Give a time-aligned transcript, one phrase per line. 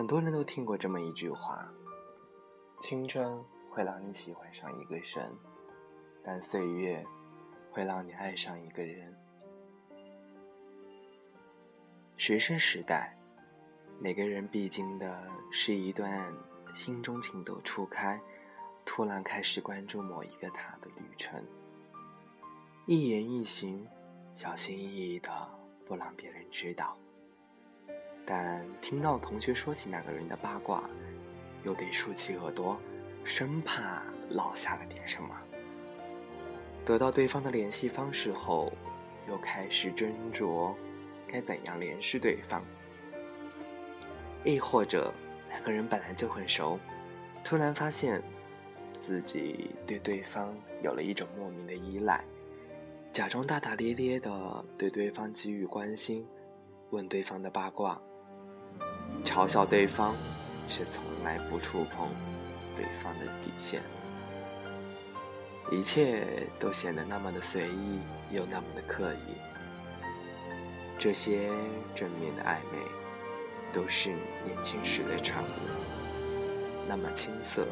[0.00, 1.70] 很多人都听过这么一句话：
[2.80, 5.30] 青春会让你喜欢上一个人，
[6.24, 7.04] 但岁月
[7.70, 9.14] 会让你爱上一个人。
[12.16, 13.14] 学生时代，
[13.98, 16.34] 每个人必经的是一段
[16.72, 18.18] 心中情窦初开，
[18.86, 21.44] 突然开始关注某一个他的旅程。
[22.86, 23.86] 一言一行，
[24.32, 25.30] 小心翼翼的，
[25.84, 26.96] 不让别人知道。
[28.24, 30.88] 但听到同学说起那个人的八卦，
[31.64, 32.80] 又得竖起耳朵，
[33.24, 35.36] 生怕落下了点什么。
[36.84, 38.72] 得到对方的联系方式后，
[39.28, 40.74] 又开始斟酌
[41.26, 42.62] 该怎样联系对方。
[44.44, 45.12] 亦或者，
[45.48, 46.78] 两个人本来就很熟，
[47.44, 48.22] 突然发现
[48.98, 52.24] 自己对对方有了一种莫名的依赖，
[53.12, 56.26] 假装大大咧咧的对对方给予关心，
[56.90, 58.00] 问对方的八卦。
[59.24, 60.14] 嘲笑对方，
[60.66, 62.08] 却从来不触碰
[62.74, 63.82] 对方的底线，
[65.70, 68.00] 一切都显得那么的随意，
[68.30, 69.34] 又那么的刻意。
[70.98, 71.50] 这些
[71.94, 72.78] 正面的暧昧，
[73.72, 74.10] 都是
[74.44, 75.46] 年轻时的产物，
[76.88, 77.66] 那么青涩，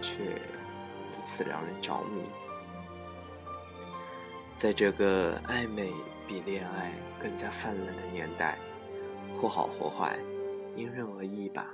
[0.00, 2.22] 却如此让人着迷。
[4.56, 5.92] 在这个暧昧
[6.26, 6.92] 比恋爱
[7.22, 8.58] 更加泛滥的年代。
[9.40, 10.18] 或好或坏，
[10.74, 11.72] 因人而异吧。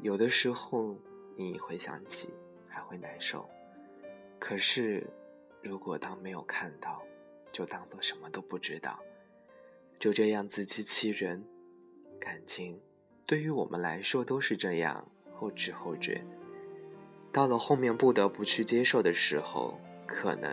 [0.00, 0.96] 有的时候
[1.36, 2.28] 你会想起，
[2.68, 3.48] 还会难受。
[4.40, 5.06] 可是，
[5.62, 7.00] 如果当没有看到，
[7.52, 8.98] 就当做什么都不知道，
[9.98, 11.44] 就这样自欺欺人。
[12.18, 12.80] 感情
[13.24, 16.24] 对于我们来说都是这样，后知后觉。
[17.32, 20.52] 到了后面不得不去接受的时候，可能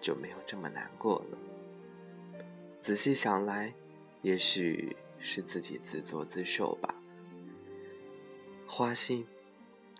[0.00, 1.38] 就没有这么难过了。
[2.80, 3.72] 仔细想来。
[4.22, 6.94] 也许是自己自作自受吧。
[8.66, 9.26] 花心，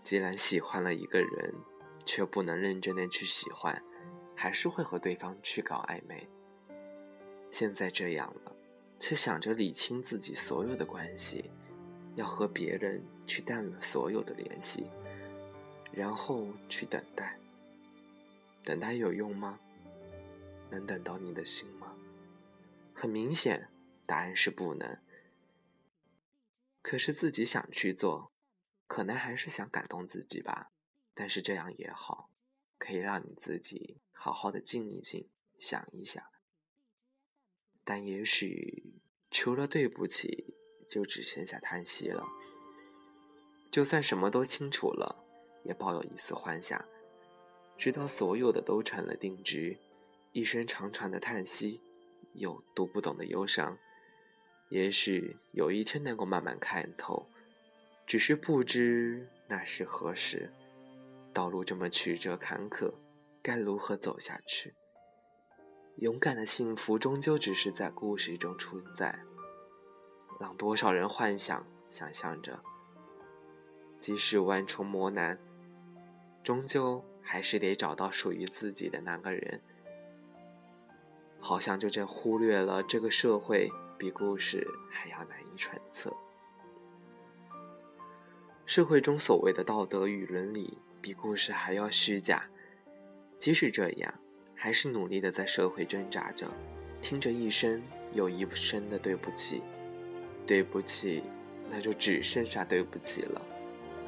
[0.03, 1.55] 既然喜欢了一个人，
[2.07, 3.83] 却不能认真的去喜欢，
[4.35, 6.27] 还是会和对方去搞暧昧。
[7.51, 8.57] 现在这样了，
[8.99, 11.51] 却想着理清自己所有的关系，
[12.15, 14.87] 要和别人去淡了所有的联系，
[15.93, 17.39] 然后去等待。
[18.65, 19.59] 等待有用吗？
[20.71, 21.93] 能等到你的心吗？
[22.95, 23.69] 很明显。
[24.07, 24.99] 答案是不能。
[26.83, 28.33] 可是自己想去做，
[28.87, 30.73] 可能还是想感动自己吧。
[31.15, 32.31] 但是这样也好，
[32.79, 36.25] 可以让你自己好好的静一静，想一想。
[37.85, 40.55] 但也许除了对不起，
[40.89, 42.25] 就只剩下叹息了。
[43.71, 45.25] 就算什么都清楚了，
[45.65, 46.85] 也抱有一丝幻想，
[47.79, 49.79] 直到所有的都成了定局，
[50.33, 51.81] 一声长长的叹息，
[52.35, 53.79] 有读不懂的忧伤。
[54.73, 57.29] 也许有一天能够慢慢看透，
[58.07, 60.51] 只是不知那是何时。
[61.31, 62.91] 道路这么曲折坎坷，
[63.43, 64.73] 该如何走下去？
[65.97, 69.15] 勇敢的幸福终究只是在故事中存在，
[70.41, 72.59] 让多少人幻想、想象着。
[74.01, 75.39] 即使万重磨难，
[76.43, 79.61] 终究还是得找到属于自己的那个人。
[81.39, 83.71] 好像就这忽略了这个社会。
[84.03, 86.13] 比故事还要难以揣测。
[88.67, 92.45] 社会中所谓的道德与伦理，比故事还要虚假。
[93.39, 94.13] 即使这样，
[94.57, 96.51] 还是努力的在社会挣扎着，
[97.01, 97.81] 听着一声
[98.13, 99.63] 又一声的对不起，
[100.49, 101.23] 对不起，
[101.71, 103.41] 那就只剩下对不起了。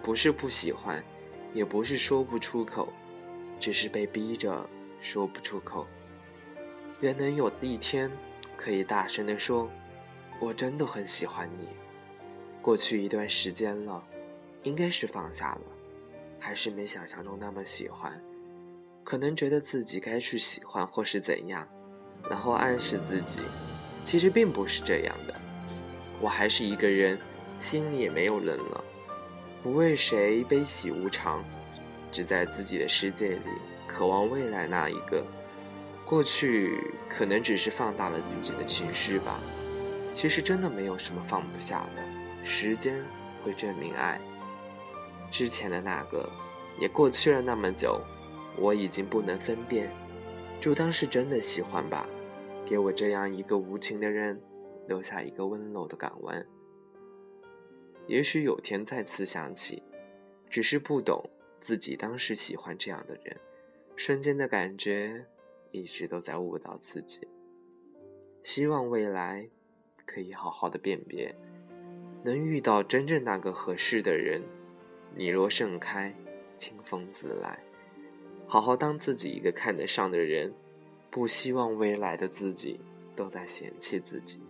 [0.02, 1.00] 不是不喜欢，
[1.52, 2.92] 也不是说不出口，
[3.60, 4.68] 只是被逼着
[5.00, 5.86] 说不出口。
[7.00, 8.10] 人能有一天，
[8.56, 9.70] 可以大声的说。
[10.40, 11.68] 我真的很喜欢你，
[12.60, 14.02] 过去一段时间了，
[14.62, 15.60] 应该是放下了，
[16.38, 18.20] 还是没想象中那么喜欢，
[19.02, 21.66] 可能觉得自己该去喜欢或是怎样，
[22.28, 23.40] 然后暗示自己，
[24.02, 25.34] 其实并不是这样的，
[26.20, 27.18] 我还是一个人，
[27.58, 28.84] 心里也没有人了，
[29.62, 31.42] 不为谁悲喜无常，
[32.12, 33.40] 只在自己的世界里
[33.86, 35.24] 渴望未来那一个，
[36.04, 39.40] 过去可能只是放大了自己的情绪吧。
[40.14, 43.04] 其实真的没有什么放不下的，时间
[43.42, 44.20] 会证明爱。
[45.30, 46.30] 之前的那个，
[46.80, 48.00] 也过去了那么久，
[48.56, 49.90] 我已经不能分辨，
[50.60, 52.08] 就当是真的喜欢吧。
[52.64, 54.40] 给我这样一个无情的人，
[54.86, 56.46] 留下一个温柔的港湾。
[58.06, 59.82] 也许有天再次想起，
[60.48, 61.28] 只是不懂
[61.60, 63.36] 自己当时喜欢这样的人，
[63.96, 65.26] 瞬间的感觉，
[65.72, 67.26] 一直都在误导自己。
[68.44, 69.48] 希望未来。
[70.04, 71.34] 可以好好的辨别，
[72.22, 74.42] 能遇到真正那个合适的人。
[75.16, 76.14] 你若盛开，
[76.56, 77.62] 清风自来。
[78.46, 80.52] 好好当自己一个看得上的人，
[81.10, 82.80] 不希望未来的自己
[83.16, 84.40] 都在嫌弃自己。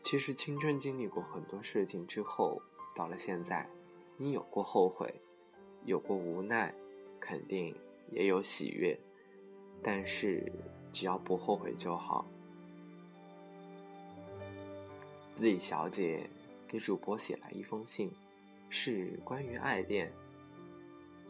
[0.00, 2.62] 其实青春经历过很多事情之后，
[2.94, 3.68] 到了现在，
[4.16, 5.12] 你有过后悔，
[5.84, 6.74] 有过无奈，
[7.20, 7.74] 肯定
[8.10, 8.98] 也有喜悦，
[9.82, 10.50] 但是
[10.92, 12.26] 只要不后悔就好。
[15.40, 16.28] 李小姐
[16.66, 18.12] 给主播写了一封信，
[18.68, 20.12] 是关于爱恋。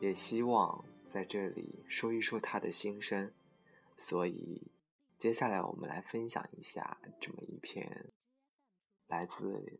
[0.00, 3.30] 也希望在这里说一说他的心声，
[3.98, 4.70] 所以
[5.18, 8.10] 接下来我们来分享一下这么一篇
[9.08, 9.78] 来自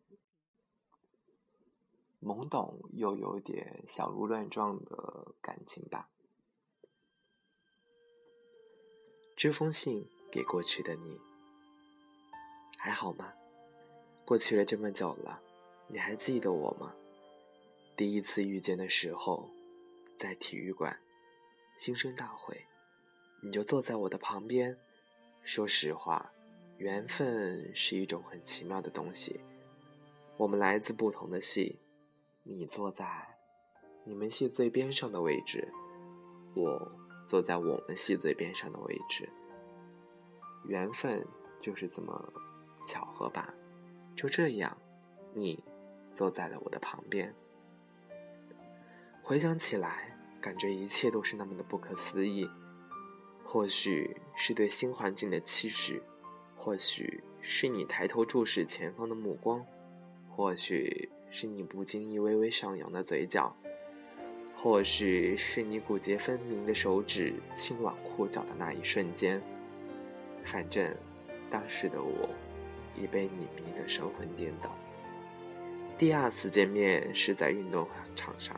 [2.21, 6.11] 懵懂又有点小鹿乱撞的感情吧。
[9.35, 11.19] 这封信给过去的你，
[12.77, 13.33] 还好吗？
[14.29, 15.41] 过去了这么久了，
[15.87, 16.95] 你还记得我吗？
[17.97, 19.49] 第一次遇见的时候。
[20.19, 20.99] 在体育馆，
[21.79, 22.67] 新生大会，
[23.41, 24.77] 你就坐在我的旁边。
[25.45, 26.31] 说实话，
[26.77, 29.41] 缘分是一种很奇妙的东西。
[30.37, 31.79] 我们来自不同的系，
[32.43, 33.07] 你坐在
[34.05, 35.73] 你们系最边上的位置，
[36.55, 36.93] 我
[37.29, 39.27] 坐在我们系最边上的位置。
[40.67, 41.25] 缘分
[41.63, 42.33] 就是这么
[42.89, 43.55] 巧合吧？
[44.19, 44.77] 就这样，
[45.33, 45.63] 你
[46.13, 47.33] 坐在了我的旁边。
[49.23, 52.51] 回想起来，感觉一切都是那么的不可思议。
[53.45, 56.03] 或许是对新环境的期许，
[56.57, 59.65] 或许是你抬头注视前方的目光，
[60.29, 63.55] 或许是你不经意微微上扬的嘴角，
[64.57, 69.41] 或许是你骨节分明的手指轻挽裤脚的那一瞬间。
[70.43, 70.93] 反正，
[71.49, 72.29] 当时的我
[73.03, 74.77] 已被你迷得神魂颠倒。
[75.97, 78.55] 第二次见面是在运动场上。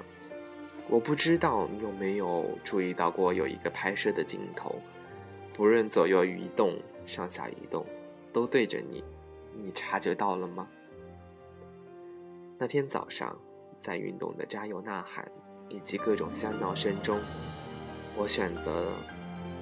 [0.88, 4.74] 我不知道你有没有注意到过有一个拍摄的镜头，
[5.54, 6.76] 不论左右移动、
[7.06, 7.86] 上下移动，
[8.32, 9.04] 都对着你，
[9.56, 10.66] 你察觉到了吗？
[12.58, 13.38] 那天早上，
[13.78, 15.30] 在运动的加油呐喊
[15.68, 17.20] 以及各种喧闹声中，
[18.16, 18.92] 我选择了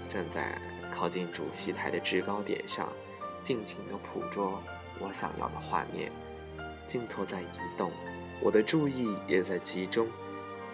[0.09, 0.59] 站在
[0.91, 2.91] 靠近主席台的制高点上，
[3.49, 4.63] 尽情地捕捉
[5.01, 6.13] 我想要的画面。
[6.87, 7.47] 镜头在移
[7.79, 7.91] 动，
[8.43, 10.07] 我的注意也在集中。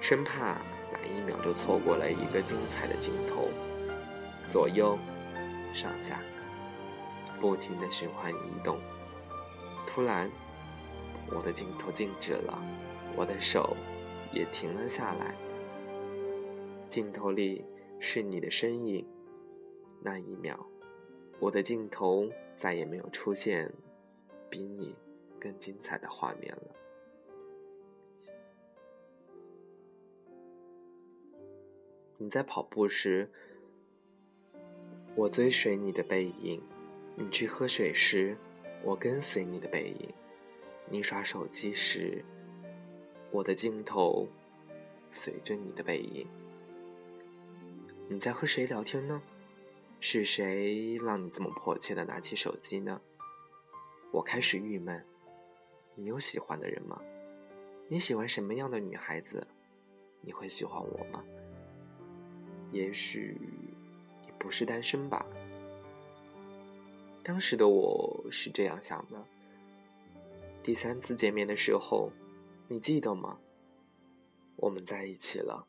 [0.00, 0.56] 生怕
[0.92, 3.48] 哪一秒就错过了一个精彩的镜头，
[4.48, 4.98] 左右、
[5.72, 6.18] 上下，
[7.40, 8.76] 不停的循环移动。
[9.86, 10.28] 突然，
[11.30, 12.60] 我的镜头静止了，
[13.14, 13.76] 我的手
[14.32, 15.32] 也停了下来。
[16.90, 17.64] 镜头里
[18.00, 19.06] 是你的身影，
[20.02, 20.58] 那一秒，
[21.40, 23.70] 我的镜头再也没有出现
[24.48, 24.94] 比你
[25.38, 26.62] 更精彩的画面了。
[32.16, 33.28] 你在跑步时，
[35.14, 36.60] 我追随你的背影；
[37.16, 38.36] 你去喝水时，
[38.82, 40.08] 我跟随你的背影；
[40.88, 42.24] 你耍手机时，
[43.30, 44.26] 我的镜头
[45.10, 46.26] 随着你的背影。
[48.08, 49.20] 你在和谁聊天呢？
[50.06, 53.00] 是谁让你这么迫切的拿起手机呢？
[54.12, 55.02] 我开始郁闷。
[55.94, 57.00] 你有喜欢的人吗？
[57.88, 59.46] 你喜欢什么样的女孩子？
[60.20, 61.24] 你会喜欢我吗？
[62.70, 63.34] 也许
[64.26, 65.24] 你不是单身吧？
[67.22, 69.24] 当时的我是这样想的。
[70.62, 72.12] 第三次见面的时候，
[72.68, 73.38] 你记得吗？
[74.56, 75.66] 我们在一起了。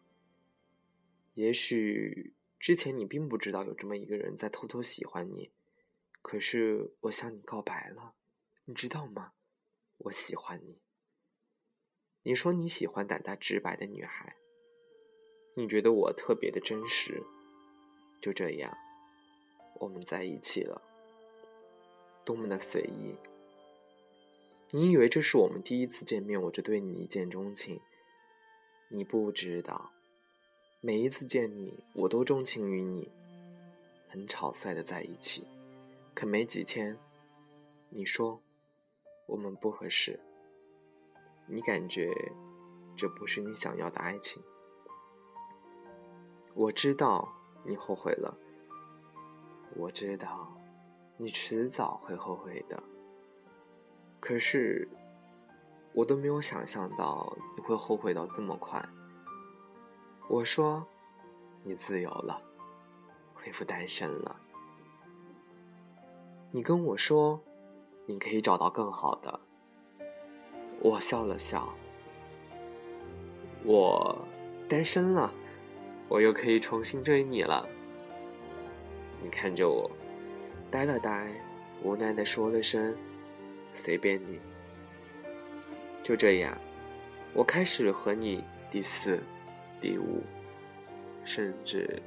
[1.36, 2.34] 也许
[2.65, 5.51] 之前你并不知道有这么一个人在偷偷喜欢你，
[6.24, 8.15] 可是我向你告白了，
[8.63, 9.34] 你知道吗？
[9.98, 10.81] 我喜欢你。
[12.24, 14.36] 你说你喜欢胆大直白的女孩。
[15.55, 17.22] 你觉得我特别的真实，
[18.19, 18.75] 就这样，
[19.81, 20.81] 我们在一起了，
[22.25, 23.15] 多么的随意。
[24.72, 27.79] 你以为这是我们第一次见面，我就对你一见钟情？
[28.89, 29.91] 你不知道，
[30.86, 33.10] 每一次见你，我都钟情于你，
[34.08, 35.48] 很草率的在一起。
[36.13, 36.96] 可没几天，
[37.89, 38.39] 你说
[39.25, 40.20] 我们不合适，
[41.48, 42.13] 你感觉
[42.96, 44.44] 这不是你想要的爱情。
[46.54, 48.38] 我知道你后悔了，
[49.75, 50.56] 我知道
[51.18, 52.84] 你迟早会后悔的。
[54.20, 54.88] 可是，
[55.94, 58.88] 我都没有想象到你会后悔到这么快。
[60.27, 60.86] 我说，
[61.63, 62.41] 你自由了，
[63.34, 64.36] 恢复单身了。
[66.51, 67.39] 你跟我说，
[68.08, 69.39] 你可以找到更好的。
[70.82, 71.70] 我笑了笑，
[73.63, 74.17] 我
[74.67, 75.32] 单身了，
[76.10, 77.67] 我又可以重新追你了。
[79.22, 79.89] 你看着我，
[80.72, 81.32] 呆了呆，
[81.84, 82.96] 无奈的说了声
[83.74, 84.39] ：“随便你。”
[86.03, 86.58] 就这样，
[87.34, 89.20] 我开始和你第四、
[89.86, 90.24] 第五，
[91.24, 92.01] 甚至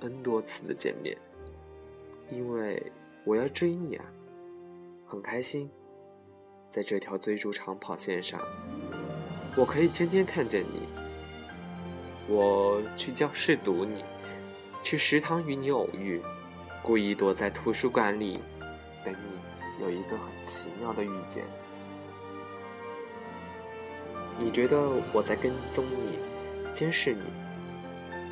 [0.00, 1.16] N 多次的见面，
[2.30, 2.92] 因为
[3.24, 4.04] 我要追你啊，
[5.06, 5.70] 很开心。
[6.70, 8.38] 在这条追逐长跑线上，
[9.56, 10.86] 我可以天天看着你。
[12.28, 14.04] 我去教室堵你，
[14.82, 16.20] 去食堂与你偶遇，
[16.82, 18.40] 故意躲在图书馆里，
[19.02, 21.42] 等你有一个很奇妙的遇见。
[24.38, 24.78] 你觉得
[25.14, 26.18] 我在跟踪你，
[26.72, 27.20] 监视你，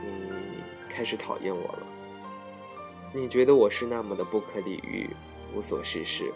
[0.02, 1.87] 你开始讨厌我了。
[3.12, 5.11] 你觉得我是那么的不可理喻，
[5.54, 6.32] 无所事事。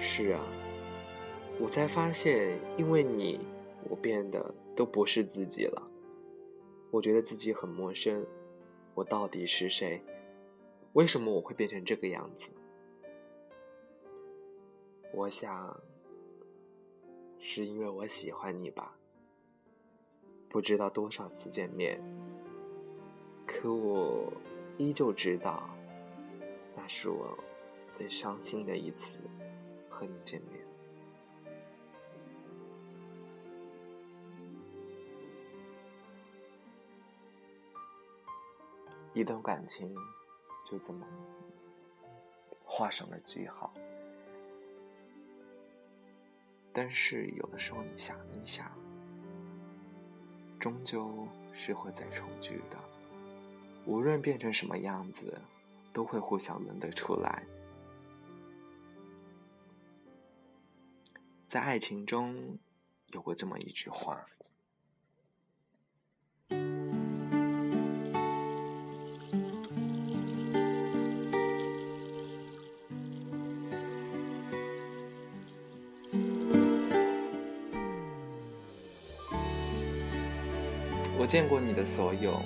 [0.00, 0.40] 是啊。
[1.60, 3.38] 我才发现，因为你，
[3.88, 5.82] 我变得都不是自己了。
[6.90, 8.26] 我觉得自己很陌生，
[8.94, 10.02] 我到底是谁？
[10.94, 12.50] 为什么我会变成这个样子？
[15.12, 15.78] 我想，
[17.38, 18.96] 是因为我喜欢你吧。
[20.52, 21.98] 不知道多少次见面，
[23.46, 24.30] 可我
[24.76, 25.66] 依旧知道，
[26.76, 27.36] 那是我
[27.88, 29.18] 最伤心的一次
[29.88, 30.60] 和你见面。
[39.14, 39.94] 一段感情
[40.66, 41.06] 就这么
[42.62, 43.72] 画上了句号，
[46.74, 48.70] 但是有的时候你想一想，
[50.62, 52.78] 终究是会再重聚的。
[53.84, 55.42] 无论变成什么样子，
[55.92, 57.42] 都会互相认得出来。
[61.48, 62.56] 在爱情中，
[63.08, 64.24] 有过这么一句话。
[81.32, 82.42] 见过你的所有，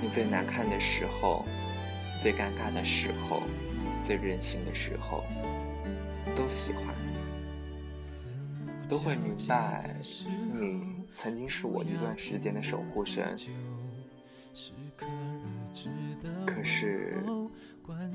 [0.00, 1.44] 你最难看的时候，
[2.18, 3.42] 最尴尬的时候，
[4.02, 5.22] 最任性的时候，
[6.34, 6.86] 都喜欢，
[8.88, 9.94] 都会明白，
[10.54, 13.36] 你曾经是我一段时间的守护神。
[16.46, 17.22] 可是，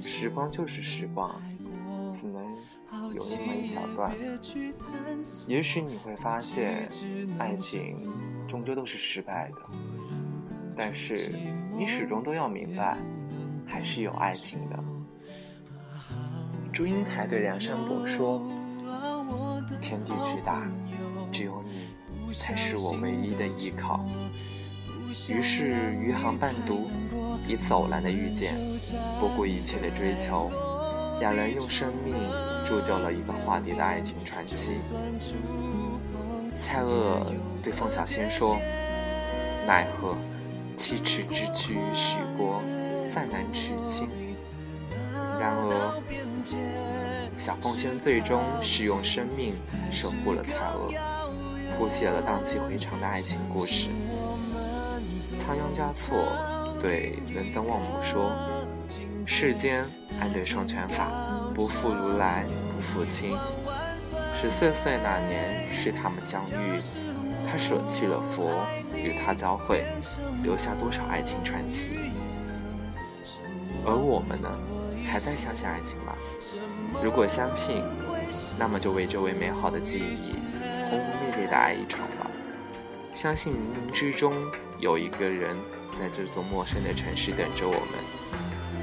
[0.02, 1.40] 时光就是时光，
[2.14, 2.44] 只能
[3.14, 4.12] 有那么一小段。
[5.48, 6.90] 也许你会发现，
[7.38, 7.98] 爱情。
[8.48, 9.58] 终究都是失败的，
[10.76, 11.32] 但是
[11.72, 12.98] 你始终都要明白，
[13.64, 14.84] 还是有爱情的。
[16.74, 18.42] 祝英台对梁山伯说
[19.80, 20.64] ：“天地之大，
[21.32, 24.04] 只有你才是我唯一的依靠。”
[25.30, 26.90] 于是余杭伴读，
[27.48, 28.56] 一次偶然的遇见，
[29.20, 30.50] 不顾一切的追求，
[31.20, 32.16] 两人用生命
[32.68, 34.78] 铸就了一个华丽的爱情传奇。
[36.60, 37.24] 蔡锷
[37.64, 38.58] 对凤小仙说
[39.66, 40.18] ：“奈何
[40.76, 42.62] 七尺之躯许国，
[43.14, 44.08] 再难娶亲。”
[45.40, 46.02] 然而，
[47.38, 49.56] 小凤仙最终是用生命
[49.92, 50.94] 守护了蔡锷，
[51.78, 53.88] 谱写了荡气回肠的爱情故事。
[55.38, 56.18] 仓央嘉措
[56.82, 58.34] 对仁增旺姆说
[59.32, 59.86] ：“世间
[60.20, 61.08] 安得双全法，
[61.54, 62.44] 不负如来
[62.76, 63.38] 不负卿。”
[64.36, 66.82] 十四岁那年是他们相遇，
[67.46, 69.86] 他舍弃了佛与他交汇，
[70.42, 71.92] 留下多少爱情传奇？
[73.86, 74.50] 而我们呢，
[75.08, 76.16] 还在相信爱情吗？
[77.04, 77.84] 如果相信，
[78.58, 80.34] 那么就为这位美好的记忆
[80.90, 82.26] 轰轰烈烈的爱一场吧。
[83.14, 83.58] 相信冥
[83.88, 84.34] 冥之中
[84.80, 85.56] 有一个人
[85.94, 88.19] 在这座陌生的城市等着我们，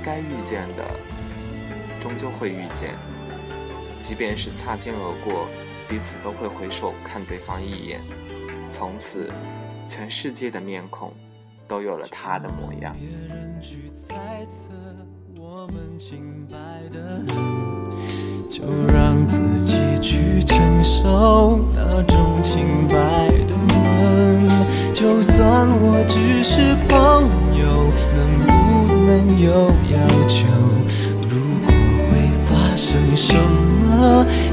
[0.06, 0.84] 该遇见的
[2.00, 2.94] 终究会遇见。
[4.00, 5.48] 即便是擦肩而过，
[5.88, 8.00] 彼此都会回首看对方一眼，
[8.70, 9.28] 从此，
[9.88, 11.12] 全世界的面孔
[11.66, 12.94] 都有了他的模样。
[18.48, 19.80] 就让自己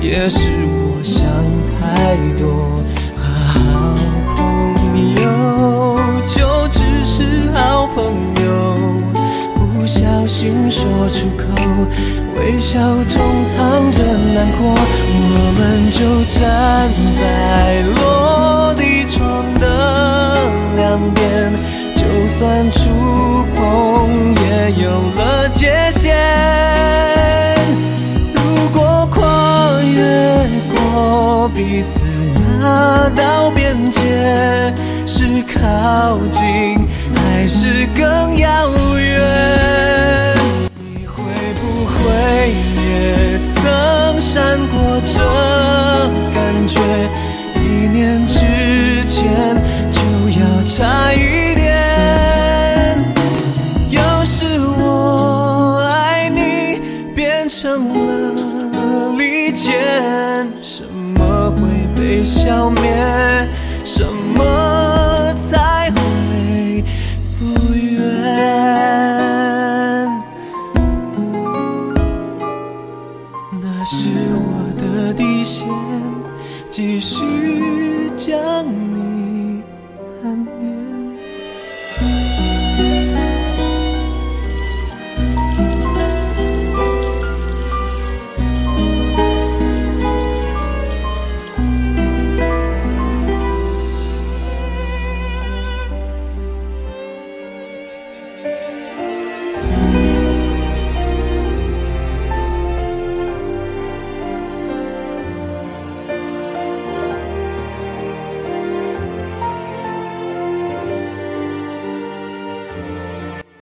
[0.03, 1.23] 也是我想
[1.79, 2.83] 太多，
[3.15, 3.95] 好
[4.35, 4.37] 朋
[5.15, 8.03] 友就只是好朋
[8.43, 8.51] 友，
[9.55, 10.69] 不小心。
[10.69, 11.45] 说出口，
[12.35, 14.03] 微笑中藏着
[14.35, 16.41] 难过，我们就站
[17.17, 17.21] 在
[35.63, 36.77] 靠近
[37.15, 38.69] 还是更遥